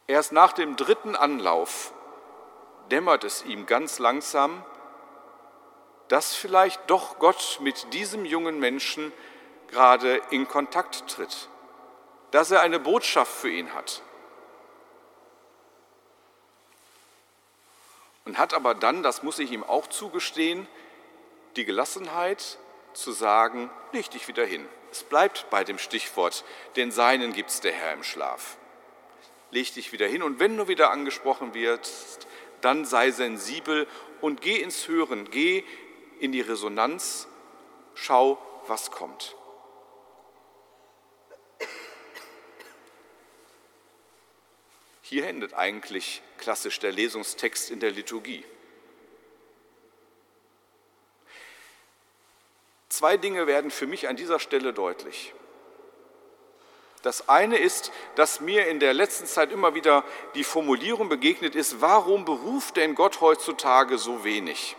Erst 0.06 0.32
nach 0.32 0.52
dem 0.52 0.76
dritten 0.76 1.16
Anlauf 1.16 1.94
dämmert 2.90 3.24
es 3.24 3.44
ihm 3.44 3.66
ganz 3.66 3.98
langsam, 3.98 4.64
dass 6.08 6.34
vielleicht 6.34 6.90
doch 6.90 7.18
Gott 7.18 7.58
mit 7.62 7.94
diesem 7.94 8.24
jungen 8.24 8.58
Menschen 8.58 9.12
gerade 9.68 10.20
in 10.30 10.46
Kontakt 10.46 11.08
tritt, 11.08 11.48
dass 12.32 12.50
er 12.50 12.60
eine 12.60 12.80
Botschaft 12.80 13.32
für 13.32 13.48
ihn 13.48 13.72
hat. 13.72 14.02
Und 18.24 18.38
hat 18.38 18.54
aber 18.54 18.74
dann, 18.74 19.02
das 19.02 19.22
muss 19.22 19.38
ich 19.38 19.50
ihm 19.52 19.64
auch 19.64 19.86
zugestehen, 19.86 20.66
die 21.56 21.64
Gelassenheit 21.64 22.58
zu 22.94 23.12
sagen, 23.12 23.70
leg 23.92 24.10
dich 24.10 24.28
wieder 24.28 24.44
hin. 24.44 24.66
Es 24.90 25.02
bleibt 25.02 25.48
bei 25.50 25.64
dem 25.64 25.78
Stichwort, 25.78 26.44
den 26.76 26.92
Seinen 26.92 27.32
gibt's 27.32 27.60
der 27.60 27.72
Herr 27.72 27.94
im 27.94 28.02
Schlaf. 28.02 28.56
Leg 29.50 29.72
dich 29.74 29.92
wieder 29.92 30.06
hin 30.06 30.22
und 30.22 30.40
wenn 30.40 30.56
du 30.56 30.68
wieder 30.68 30.90
angesprochen 30.90 31.54
wirst, 31.54 32.26
dann 32.60 32.84
sei 32.84 33.10
sensibel 33.10 33.86
und 34.20 34.40
geh 34.40 34.56
ins 34.56 34.88
Hören, 34.88 35.30
geh 35.30 35.64
in 36.20 36.32
die 36.32 36.40
Resonanz, 36.40 37.26
schau, 37.94 38.38
was 38.66 38.90
kommt. 38.90 39.34
Hier 45.12 45.26
endet 45.26 45.52
eigentlich 45.52 46.22
klassisch 46.38 46.80
der 46.80 46.90
Lesungstext 46.90 47.70
in 47.70 47.80
der 47.80 47.90
Liturgie. 47.90 48.46
Zwei 52.88 53.18
Dinge 53.18 53.46
werden 53.46 53.70
für 53.70 53.86
mich 53.86 54.08
an 54.08 54.16
dieser 54.16 54.38
Stelle 54.38 54.72
deutlich. 54.72 55.34
Das 57.02 57.28
eine 57.28 57.58
ist, 57.58 57.92
dass 58.14 58.40
mir 58.40 58.68
in 58.68 58.80
der 58.80 58.94
letzten 58.94 59.26
Zeit 59.26 59.52
immer 59.52 59.74
wieder 59.74 60.02
die 60.34 60.44
Formulierung 60.44 61.10
begegnet 61.10 61.56
ist, 61.56 61.82
warum 61.82 62.24
beruft 62.24 62.78
denn 62.78 62.94
Gott 62.94 63.20
heutzutage 63.20 63.98
so 63.98 64.24
wenig? 64.24 64.76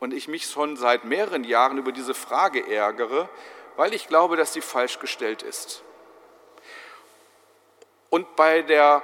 Und 0.00 0.12
ich 0.12 0.28
mich 0.28 0.44
schon 0.44 0.76
seit 0.76 1.06
mehreren 1.06 1.44
Jahren 1.44 1.78
über 1.78 1.92
diese 1.92 2.12
Frage 2.12 2.70
ärgere, 2.70 3.30
weil 3.76 3.94
ich 3.94 4.06
glaube, 4.06 4.36
dass 4.36 4.52
sie 4.52 4.60
falsch 4.60 4.98
gestellt 4.98 5.42
ist. 5.42 5.82
Und 8.10 8.36
bei 8.36 8.62
der 8.62 9.02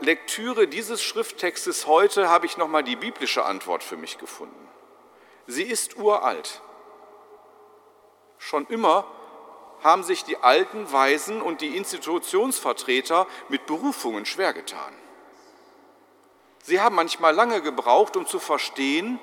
Lektüre 0.00 0.68
dieses 0.68 1.02
Schrifttextes 1.02 1.86
heute 1.86 2.28
habe 2.28 2.46
ich 2.46 2.56
nochmal 2.56 2.84
die 2.84 2.96
biblische 2.96 3.44
Antwort 3.44 3.82
für 3.82 3.96
mich 3.96 4.18
gefunden. 4.18 4.68
Sie 5.46 5.64
ist 5.64 5.96
uralt. 5.96 6.62
Schon 8.38 8.66
immer 8.66 9.06
haben 9.82 10.02
sich 10.02 10.24
die 10.24 10.38
alten 10.38 10.90
Weisen 10.92 11.42
und 11.42 11.60
die 11.60 11.76
Institutionsvertreter 11.76 13.26
mit 13.48 13.66
Berufungen 13.66 14.26
schwer 14.26 14.52
getan. 14.52 14.94
Sie 16.62 16.80
haben 16.80 16.94
manchmal 16.94 17.34
lange 17.34 17.60
gebraucht, 17.60 18.16
um 18.16 18.26
zu 18.26 18.38
verstehen, 18.38 19.18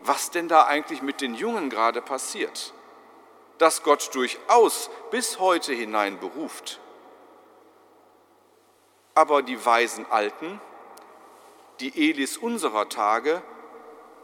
was 0.00 0.30
denn 0.30 0.48
da 0.48 0.64
eigentlich 0.64 1.02
mit 1.02 1.20
den 1.20 1.34
Jungen 1.34 1.70
gerade 1.70 2.02
passiert. 2.02 2.72
Dass 3.58 3.84
Gott 3.84 4.12
durchaus 4.14 4.90
bis 5.12 5.38
heute 5.38 5.72
hinein 5.72 6.18
beruft 6.18 6.80
aber 9.14 9.42
die 9.42 9.64
weisen 9.64 10.06
Alten, 10.10 10.60
die 11.80 12.08
Elis 12.08 12.36
unserer 12.36 12.88
Tage, 12.88 13.42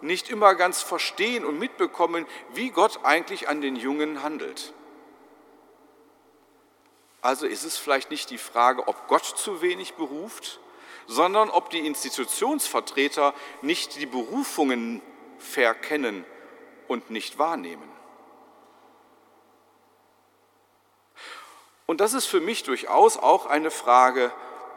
nicht 0.00 0.30
immer 0.30 0.54
ganz 0.54 0.82
verstehen 0.82 1.44
und 1.44 1.58
mitbekommen, 1.58 2.26
wie 2.50 2.70
Gott 2.70 3.00
eigentlich 3.04 3.48
an 3.48 3.60
den 3.60 3.76
Jungen 3.76 4.22
handelt. 4.22 4.72
Also 7.20 7.46
ist 7.46 7.64
es 7.64 7.76
vielleicht 7.76 8.10
nicht 8.10 8.30
die 8.30 8.38
Frage, 8.38 8.86
ob 8.86 9.08
Gott 9.08 9.24
zu 9.24 9.60
wenig 9.60 9.94
beruft, 9.94 10.60
sondern 11.06 11.50
ob 11.50 11.70
die 11.70 11.84
Institutionsvertreter 11.84 13.34
nicht 13.60 13.96
die 13.96 14.06
Berufungen 14.06 15.02
verkennen 15.38 16.24
und 16.86 17.10
nicht 17.10 17.38
wahrnehmen. 17.38 17.88
Und 21.86 22.00
das 22.00 22.12
ist 22.12 22.26
für 22.26 22.40
mich 22.40 22.62
durchaus 22.64 23.16
auch 23.16 23.46
eine 23.46 23.70
Frage 23.70 24.32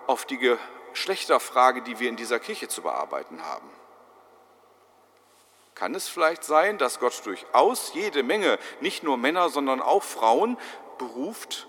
auf 0.08 0.26
die 0.26 0.38
Geschlechterfrage, 0.38 1.82
die 1.82 2.00
wir 2.00 2.10
in 2.10 2.16
dieser 2.16 2.40
Kirche 2.40 2.68
zu 2.68 2.82
bearbeiten 2.82 3.44
haben. 3.44 3.70
Kann 5.76 5.96
es 5.96 6.08
vielleicht 6.08 6.44
sein, 6.44 6.78
dass 6.78 7.00
Gott 7.00 7.26
durchaus 7.26 7.94
jede 7.94 8.24
Menge, 8.24 8.60
nicht 8.82 9.04
nur 9.04 9.18
Männer, 9.18 9.50
sondern 9.50 9.82
auch 9.82 10.04
Frauen 10.04 10.58
beruft 10.98 11.68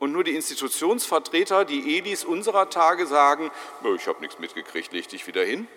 und 0.00 0.12
nur 0.12 0.24
die 0.24 0.34
Institutionsvertreter, 0.34 1.64
die 1.64 1.96
Elis 1.96 2.24
unserer 2.24 2.68
Tage 2.68 3.06
sagen, 3.06 3.50
ich 3.96 4.06
habe 4.06 4.20
nichts 4.20 4.38
mitgekriegt, 4.38 4.92
leg 4.92 5.08
dich 5.08 5.26
wieder 5.26 5.44
hin? 5.44 5.68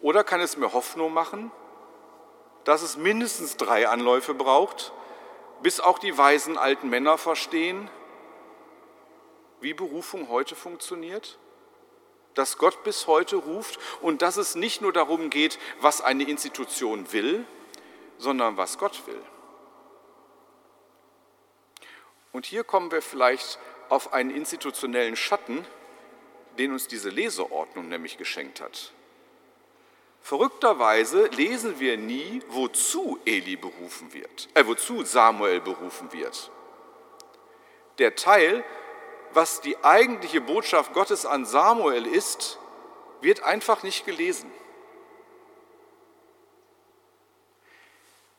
Oder 0.00 0.24
kann 0.24 0.40
es 0.40 0.56
mir 0.56 0.72
Hoffnung 0.72 1.12
machen, 1.12 1.52
dass 2.64 2.82
es 2.82 2.96
mindestens 2.96 3.56
drei 3.56 3.88
Anläufe 3.88 4.34
braucht, 4.34 4.92
bis 5.62 5.80
auch 5.80 5.98
die 5.98 6.16
weisen 6.16 6.58
alten 6.58 6.88
Männer 6.88 7.18
verstehen, 7.18 7.90
wie 9.60 9.74
Berufung 9.74 10.28
heute 10.28 10.56
funktioniert? 10.56 11.38
Dass 12.34 12.58
Gott 12.58 12.82
bis 12.82 13.06
heute 13.06 13.36
ruft 13.36 13.78
und 14.00 14.22
dass 14.22 14.36
es 14.36 14.54
nicht 14.54 14.80
nur 14.80 14.92
darum 14.92 15.30
geht, 15.30 15.58
was 15.80 16.00
eine 16.00 16.24
Institution 16.24 17.12
will, 17.12 17.44
sondern 18.18 18.56
was 18.56 18.78
Gott 18.78 19.06
will. 19.06 19.22
Und 22.32 22.46
hier 22.46 22.64
kommen 22.64 22.90
wir 22.90 23.02
vielleicht 23.02 23.58
auf 23.88 24.14
einen 24.14 24.30
institutionellen 24.30 25.16
Schatten, 25.16 25.66
den 26.58 26.72
uns 26.72 26.88
diese 26.88 27.10
Leseordnung 27.10 27.88
nämlich 27.88 28.16
geschenkt 28.16 28.60
hat. 28.60 28.92
Verrückterweise 30.22 31.26
lesen 31.26 31.80
wir 31.80 31.98
nie, 31.98 32.42
wozu 32.48 33.18
Eli 33.24 33.56
berufen 33.56 34.12
wird, 34.14 34.48
äh, 34.54 34.64
wozu 34.64 35.02
Samuel 35.02 35.60
berufen 35.60 36.12
wird. 36.12 36.50
Der 37.98 38.14
Teil, 38.14 38.64
was 39.32 39.60
die 39.60 39.82
eigentliche 39.82 40.40
Botschaft 40.40 40.92
Gottes 40.92 41.26
an 41.26 41.44
Samuel 41.44 42.06
ist, 42.06 42.58
wird 43.20 43.42
einfach 43.42 43.82
nicht 43.82 44.06
gelesen. 44.06 44.50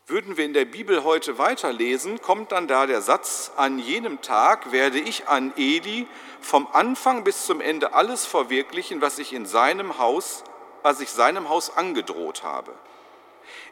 Würden 0.06 0.38
wir 0.38 0.46
in 0.46 0.54
der 0.54 0.66
Bibel 0.66 1.04
heute 1.04 1.38
weiterlesen, 1.38 2.22
kommt 2.22 2.52
dann 2.52 2.68
da 2.68 2.86
der 2.86 3.02
Satz, 3.02 3.52
an 3.56 3.80
jenem 3.80 4.22
Tag 4.22 4.72
werde 4.72 5.00
ich 5.00 5.28
an 5.28 5.54
Eli 5.58 6.08
vom 6.40 6.68
Anfang 6.72 7.24
bis 7.24 7.46
zum 7.46 7.62
Ende 7.62 7.94
alles 7.94 8.26
verwirklichen, 8.26 9.02
was 9.02 9.18
ich 9.20 9.34
in 9.34 9.46
seinem 9.46 9.98
Haus 9.98 10.44
was 10.84 11.00
ich 11.00 11.10
seinem 11.10 11.50
Haus 11.50 11.76
angedroht 11.76 12.44
habe. 12.44 12.74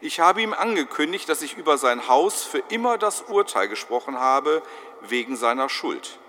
Ich 0.02 0.19
habe 0.19 0.41
ihm 0.41 0.54
angekündigt, 0.54 1.30
dass 1.30 1.41
ich 1.41 1.58
über 1.58 1.78
sein 1.78 2.08
Haus 2.08 2.43
für 2.43 2.63
immer 2.69 2.97
das 2.97 3.21
Urteil 3.21 3.67
gesprochen 3.67 4.19
habe 4.19 4.63
wegen 5.02 5.36
seiner 5.36 5.69
Schuld. 5.69 6.19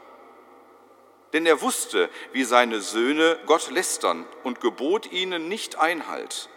Denn 1.33 1.47
er 1.47 1.63
wusste, 1.63 2.11
wie 2.33 2.45
seine 2.45 2.81
Söhne 2.81 3.39
Gott 3.47 3.71
lästern 3.71 4.27
und 4.45 4.61
gebot 4.61 5.11
ihnen 5.11 5.49
nicht 5.49 5.79
Einhalt. 5.79 6.51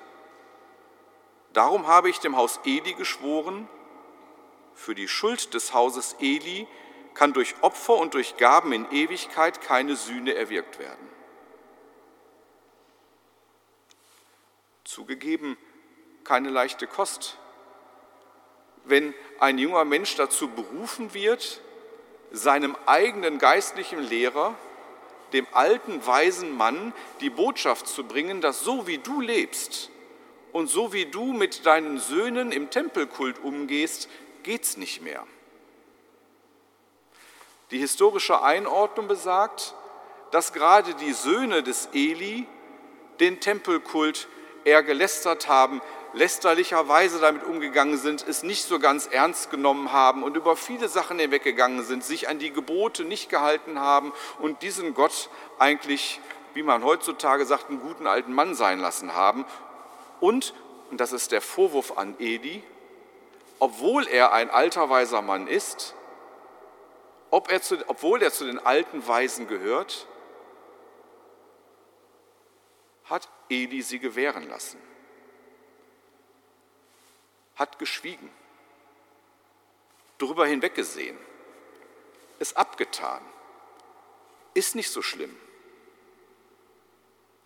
Darum 1.53 1.87
habe 1.87 2.09
ich 2.09 2.19
dem 2.19 2.35
Haus 2.35 2.59
Eli 2.65 2.93
geschworen, 2.93 3.69
für 4.73 4.93
die 4.93 5.07
Schuld 5.07 5.53
des 5.53 5.73
Hauses 5.73 6.17
Eli 6.19 6.67
kann 7.13 7.31
durch 7.31 7.55
Opfer 7.61 7.95
und 7.95 8.13
durch 8.13 8.35
Gaben 8.35 8.73
in 8.73 8.91
Ewigkeit 8.91 9.61
keine 9.61 9.95
Sühne 9.95 10.35
erwirkt 10.35 10.79
werden. 10.79 11.14
Zugegeben, 14.85 15.57
keine 16.23 16.49
leichte 16.49 16.85
Kost. 16.87 17.37
Wenn 18.83 19.13
ein 19.39 19.57
junger 19.57 19.83
Mensch 19.83 20.15
dazu 20.15 20.47
berufen 20.47 21.13
wird, 21.13 21.59
seinem 22.31 22.77
eigenen 22.85 23.39
geistlichen 23.39 23.99
Lehrer, 23.99 24.53
dem 25.33 25.47
alten, 25.51 26.05
weisen 26.05 26.55
Mann, 26.55 26.93
die 27.19 27.31
Botschaft 27.31 27.87
zu 27.87 28.03
bringen, 28.03 28.41
dass 28.41 28.61
so 28.61 28.85
wie 28.85 28.99
du 28.99 29.21
lebst 29.21 29.89
und 30.53 30.67
so 30.67 30.93
wie 30.93 31.05
du 31.05 31.33
mit 31.33 31.65
deinen 31.65 31.97
Söhnen 31.97 32.51
im 32.51 32.69
Tempelkult 32.69 33.43
umgehst, 33.43 34.07
geht's 34.43 34.77
nicht 34.77 35.01
mehr. 35.01 35.25
Die 37.71 37.79
historische 37.79 38.43
Einordnung 38.43 39.07
besagt, 39.07 39.73
dass 40.29 40.53
gerade 40.53 40.93
die 40.93 41.13
Söhne 41.13 41.63
des 41.63 41.89
Eli 41.93 42.45
den 43.19 43.39
Tempelkult 43.39 44.27
eher 44.65 44.83
gelästert 44.83 45.47
haben, 45.47 45.81
lästerlicherweise 46.13 47.19
damit 47.19 47.43
umgegangen 47.43 47.97
sind, 47.97 48.25
es 48.27 48.43
nicht 48.43 48.65
so 48.65 48.79
ganz 48.79 49.07
ernst 49.07 49.51
genommen 49.51 49.91
haben 49.91 50.23
und 50.23 50.35
über 50.35 50.55
viele 50.55 50.89
Sachen 50.89 51.19
hinweggegangen 51.19 51.83
sind, 51.83 52.03
sich 52.03 52.27
an 52.27 52.39
die 52.39 52.51
Gebote 52.51 53.03
nicht 53.03 53.29
gehalten 53.29 53.79
haben 53.79 54.13
und 54.39 54.61
diesen 54.61 54.93
Gott 54.93 55.29
eigentlich, 55.59 56.19
wie 56.53 56.63
man 56.63 56.83
heutzutage 56.83 57.45
sagt, 57.45 57.69
einen 57.69 57.81
guten 57.81 58.07
alten 58.07 58.33
Mann 58.33 58.55
sein 58.55 58.79
lassen 58.79 59.13
haben. 59.13 59.45
Und, 60.19 60.53
und 60.89 60.99
das 60.99 61.11
ist 61.11 61.31
der 61.31 61.41
Vorwurf 61.41 61.97
an 61.97 62.15
Eli, 62.19 62.63
obwohl 63.59 64.07
er 64.07 64.33
ein 64.33 64.49
alter 64.49 64.89
weiser 64.89 65.21
Mann 65.21 65.47
ist, 65.47 65.95
ob 67.29 67.51
er 67.51 67.61
zu, 67.61 67.77
obwohl 67.87 68.21
er 68.21 68.31
zu 68.31 68.45
den 68.45 68.59
alten 68.59 69.05
Weisen 69.05 69.47
gehört, 69.47 70.07
hat 73.05 73.27
Eli 73.49 73.81
sie 73.81 73.99
gewähren 73.99 74.47
lassen, 74.47 74.79
hat 77.55 77.79
geschwiegen, 77.79 78.29
darüber 80.17 80.45
hinweggesehen, 80.47 81.17
es 82.39 82.55
abgetan, 82.55 83.23
ist 84.53 84.75
nicht 84.75 84.89
so 84.89 85.01
schlimm, 85.01 85.35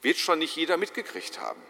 wird 0.01 0.17
schon 0.17 0.39
nicht 0.39 0.55
jeder 0.55 0.77
mitgekriegt 0.77 1.39
haben. 1.39 1.61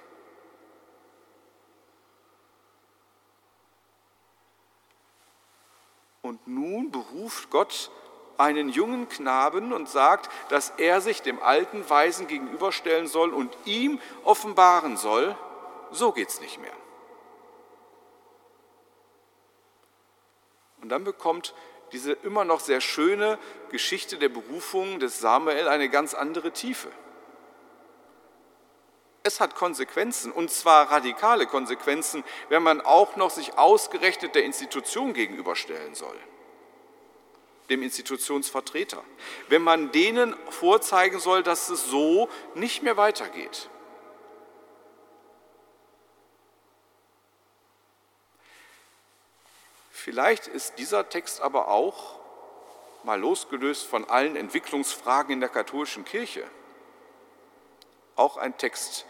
Und 6.22 6.46
nun 6.48 6.92
beruft 6.92 7.50
Gott 7.50 7.90
einen 8.40 8.70
jungen 8.70 9.10
Knaben 9.10 9.74
und 9.74 9.90
sagt, 9.90 10.30
dass 10.50 10.72
er 10.78 11.02
sich 11.02 11.22
dem 11.22 11.44
alten 11.44 11.88
Weisen 11.90 12.28
gegenüberstellen 12.28 13.08
soll 13.08 13.34
und 13.34 13.56
ihm 13.66 14.00
offenbaren 14.24 14.98
soll, 14.98 15.36
so 15.92 16.12
geht 16.12 16.30
es 16.30 16.40
nicht 16.40 16.60
mehr. 16.60 16.74
Und 20.82 20.90
dann 20.90 21.04
bekommt 21.04 21.54
diese 21.92 22.14
immer 22.14 22.46
noch 22.46 22.62
sehr 22.62 22.80
schöne 22.80 23.38
Geschichte 23.72 24.18
der 24.18 24.30
Berufung 24.30 25.00
des 25.00 25.20
Samuel 25.20 25.68
eine 25.68 25.90
ganz 25.90 26.14
andere 26.14 26.52
Tiefe. 26.52 26.90
Es 29.24 29.42
hat 29.42 29.56
Konsequenzen, 29.56 30.32
und 30.32 30.50
zwar 30.50 30.90
radikale 30.92 31.46
Konsequenzen, 31.46 32.24
wenn 32.48 32.64
man 32.64 32.80
auch 32.80 33.18
noch 33.18 33.32
sich 33.32 33.58
ausgerechnet 33.58 34.34
der 34.34 34.46
Institution 34.46 35.14
gegenüberstellen 35.14 35.94
soll 35.94 36.16
dem 37.70 37.84
Institutionsvertreter, 37.84 39.04
wenn 39.48 39.62
man 39.62 39.92
denen 39.92 40.36
vorzeigen 40.50 41.20
soll, 41.20 41.44
dass 41.44 41.70
es 41.70 41.86
so 41.86 42.30
nicht 42.56 42.84
mehr 42.84 42.98
weitergeht. 42.98 43.70
Vielleicht 49.92 50.48
ist 50.48 50.80
dieser 50.80 51.10
Text 51.10 51.42
aber 51.42 51.68
auch, 51.68 52.20
mal 53.04 53.20
losgelöst 53.20 53.86
von 53.86 54.10
allen 54.10 54.36
Entwicklungsfragen 54.36 55.34
in 55.34 55.40
der 55.40 55.50
katholischen 55.50 56.06
Kirche, 56.06 56.44
auch 58.16 58.38
ein 58.38 58.58
Text, 58.58 59.06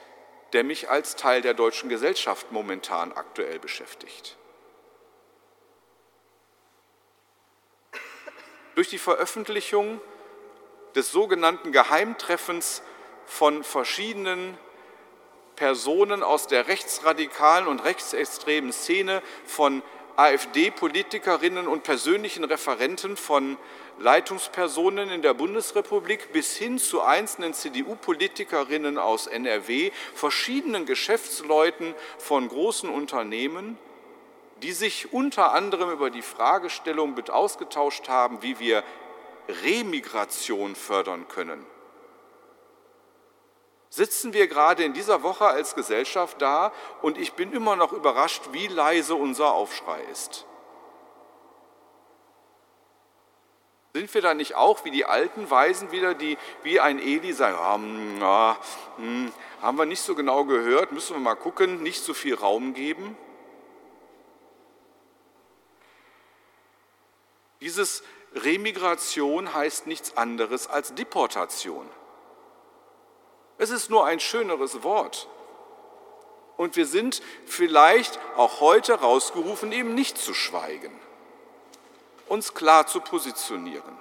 der 0.54 0.64
mich 0.64 0.90
als 0.90 1.16
Teil 1.16 1.42
der 1.42 1.54
deutschen 1.54 1.90
Gesellschaft 1.90 2.52
momentan 2.52 3.14
aktuell 3.14 3.60
beschäftigt. 3.60 4.39
Durch 8.80 8.88
die 8.88 8.98
Veröffentlichung 8.98 10.00
des 10.96 11.12
sogenannten 11.12 11.74
Geheimtreffens 11.74 12.82
von 13.26 13.66
verschiedenen 13.66 14.58
Personen 15.58 16.24
aus 16.24 16.48
der 16.48 16.70
rechtsradikalen 16.70 17.68
und 17.68 17.84
rechtsextremen 17.84 18.72
Szene, 18.72 19.22
von 19.46 19.84
AfD-Politikerinnen 20.16 21.68
und 21.68 21.84
persönlichen 21.84 22.46
Referenten 22.46 23.18
von 23.18 23.58
Leitungspersonen 23.98 25.12
in 25.12 25.24
der 25.24 25.34
Bundesrepublik 25.34 26.32
bis 26.32 26.56
hin 26.56 26.80
zu 26.80 27.02
einzelnen 27.02 27.54
CDU-Politikerinnen 27.54 28.98
aus 28.98 29.28
NRW, 29.28 29.92
verschiedenen 30.16 30.86
Geschäftsleuten 30.86 31.96
von 32.18 32.48
großen 32.48 32.90
Unternehmen, 32.90 33.78
die 34.62 34.72
sich 34.72 35.14
unter 35.14 35.54
anderem 35.54 35.92
über 35.92 36.10
die 36.10 36.22
Fragestellung 36.22 37.16
ausgetauscht 37.30 38.10
haben, 38.10 38.42
wie 38.42 38.60
wir 38.60 38.84
Remigration 39.64 40.76
fördern 40.76 41.28
können. 41.28 41.66
Sitzen 43.90 44.34
wir 44.34 44.48
gerade 44.48 44.84
in 44.84 44.94
dieser 44.94 45.24
Woche 45.24 45.48
als 45.48 45.74
Gesellschaft 45.74 46.42
da 46.42 46.72
und 47.02 47.18
ich 47.18 47.34
bin 47.34 47.52
immer 47.54 47.76
noch 47.76 47.92
überrascht, 47.92 48.44
wie 48.52 48.68
leise 48.68 49.16
unser 49.16 49.54
Aufschrei 49.54 50.02
ist. 50.12 50.46
Sind 53.94 54.14
wir 54.14 54.22
da 54.22 54.36
nicht 54.36 54.54
auch 54.54 54.86
wie 54.86 54.92
die 54.92 55.06
alten 55.06 55.50
Weisen 55.50 55.92
wieder, 55.92 56.14
die 56.14 56.38
wie 56.62 56.80
ein 56.80 57.00
Eli 57.00 57.34
sagen, 57.34 57.58
ah, 57.60 57.76
hm, 57.76 58.22
ah, 58.22 58.58
hm, 58.98 59.32
haben 59.64 59.78
wir 59.80 59.88
nicht 59.88 60.02
so 60.02 60.14
genau 60.14 60.46
gehört, 60.46 60.92
müssen 60.92 61.16
wir 61.16 61.20
mal 61.20 61.36
gucken, 61.36 61.82
nicht 61.82 62.04
so 62.04 62.14
viel 62.14 62.36
Raum 62.36 62.76
geben? 62.76 63.18
Dieses 67.62 68.04
Remigration 68.36 69.54
heißt 69.54 69.88
nichts 69.88 70.16
anderes 70.16 70.68
als 70.68 70.94
Deportation. 70.96 71.90
Es 73.58 73.70
ist 73.70 73.90
nur 73.90 74.06
ein 74.06 74.20
schöneres 74.20 74.84
Wort. 74.84 75.28
Und 76.56 76.76
wir 76.76 76.86
sind 76.86 77.22
vielleicht 77.46 78.20
auch 78.36 78.60
heute 78.60 78.94
rausgerufen, 78.94 79.72
eben 79.72 79.96
nicht 79.96 80.18
zu 80.18 80.34
schweigen, 80.34 80.98
uns 82.28 82.54
klar 82.54 82.88
zu 82.88 83.02
positionieren. 83.02 83.98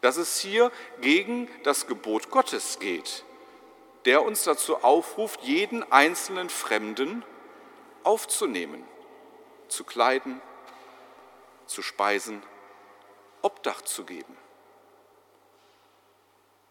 Dass 0.00 0.16
es 0.16 0.38
hier 0.38 0.72
gegen 1.00 1.48
das 1.64 1.86
Gebot 1.86 2.30
Gottes 2.30 2.78
geht, 2.78 3.24
der 4.04 4.24
uns 4.24 4.44
dazu 4.44 4.82
aufruft, 4.82 5.42
jeden 5.42 5.90
einzelnen 5.92 6.50
Fremden 6.50 7.24
aufzunehmen, 8.02 8.84
zu 9.68 9.84
kleiden, 9.84 10.40
zu 11.70 11.82
speisen, 11.82 12.42
Obdach 13.42 13.82
zu 13.82 14.04
geben. 14.04 14.36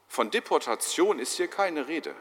Von 0.08 0.30
Deportation 0.30 1.20
ist 1.20 1.38
hier 1.38 1.48
keine 1.48 1.88
Rede. 1.88 2.14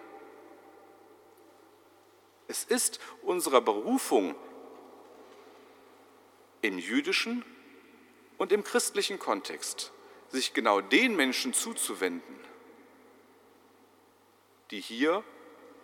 Es 2.46 2.64
ist 2.64 3.00
unsere 3.22 3.60
Berufung 3.60 4.34
im 6.62 6.78
jüdischen 6.78 7.44
und 8.38 8.52
im 8.52 8.62
christlichen 8.62 9.18
Kontext, 9.18 9.92
sich 10.28 10.54
genau 10.54 10.80
den 10.80 11.16
Menschen 11.16 11.54
zuzuwenden, 11.54 12.38
die 14.70 14.80
hier 14.80 15.24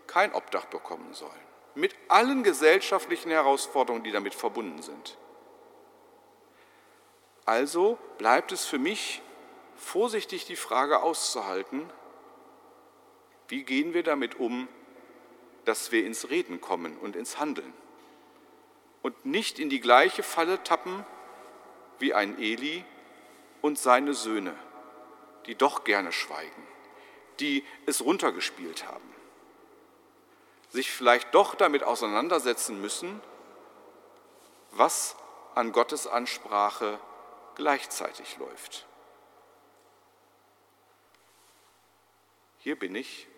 kein 0.07 0.33
Obdach 0.33 0.67
bekommen 0.67 1.13
sollen, 1.15 1.33
mit 1.75 1.95
allen 2.09 2.45
gesellschaftlichen 2.45 3.31
Herausforderungen, 3.31 4.05
die 4.05 4.13
damit 4.13 4.35
verbunden 4.35 4.81
sind. 4.81 5.19
Also 7.45 7.99
bleibt 8.19 8.53
es 8.53 8.65
für 8.65 8.79
mich 8.79 9.23
vorsichtig 9.77 10.47
die 10.47 10.57
Frage 10.57 11.03
auszuhalten, 11.03 11.91
wie 13.49 13.65
gehen 13.65 13.93
wir 13.93 14.03
damit 14.03 14.37
um, 14.41 14.69
dass 15.65 15.93
wir 15.93 16.07
ins 16.07 16.31
Reden 16.31 16.61
kommen 16.61 16.97
und 16.97 17.17
ins 17.17 17.39
Handeln? 17.39 17.73
Und 19.03 19.27
nicht 19.27 19.59
in 19.59 19.69
die 19.69 19.81
gleiche 19.81 20.23
Falle 20.23 20.63
tappen 20.63 21.05
wie 21.99 22.15
ein 22.15 22.39
Eli 22.41 22.85
und 23.61 23.79
seine 23.79 24.15
Söhne, 24.15 24.55
die 25.47 25.55
doch 25.55 25.85
gerne 25.85 26.13
schweigen, 26.13 26.67
die 27.41 27.65
es 27.85 28.03
runtergespielt 28.03 28.87
haben, 28.87 29.15
sich 30.71 30.91
vielleicht 30.91 31.35
doch 31.35 31.55
damit 31.55 31.83
auseinandersetzen 31.83 32.81
müssen, 32.81 33.21
was 34.71 35.17
an 35.55 35.73
Gottes 35.73 36.07
Ansprache 36.07 36.99
gleichzeitig 37.55 38.37
läuft. 38.39 38.87
Hier 42.59 42.79
bin 42.79 42.95
ich, 42.95 43.29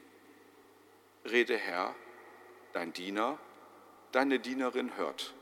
rede 1.24 1.56
Herr, 1.56 1.94
dein 2.72 2.92
Diener, 2.92 3.38
deine 4.12 4.38
Dienerin 4.38 4.96
hört. 4.96 5.34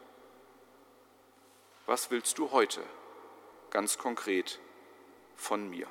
Was 1.86 2.10
willst 2.10 2.38
du 2.38 2.50
heute 2.50 2.82
ganz 3.70 3.98
konkret 3.98 4.58
von 5.36 5.68
mir? 5.68 5.86